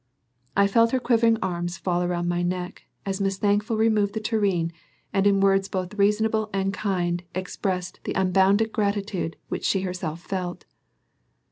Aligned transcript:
I 0.57 0.65
felt 0.65 0.89
her 0.93 0.99
quivering 0.99 1.37
arms 1.43 1.77
fall 1.77 2.07
round 2.07 2.27
my 2.27 2.41
neck, 2.41 2.85
as 3.05 3.21
Miss 3.21 3.37
Thankful 3.37 3.77
removed 3.77 4.15
the 4.15 4.19
tureen 4.19 4.71
and 5.13 5.27
in 5.27 5.39
words 5.41 5.69
both 5.69 5.93
reasonable 5.93 6.49
and 6.51 6.73
kind 6.73 7.21
expressed 7.35 7.99
the 8.05 8.13
unbounded 8.15 8.71
gratitude 8.71 9.35
which 9.49 9.63
she 9.63 9.81
herself 9.81 10.21
felt. 10.23 10.65